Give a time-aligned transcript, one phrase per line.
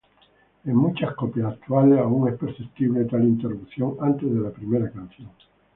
[0.65, 5.29] En muchas copias actuales aún es perceptible tal interrupción antes de la primera canción.